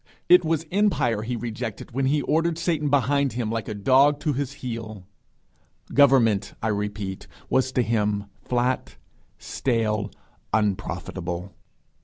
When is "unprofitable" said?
10.53-11.53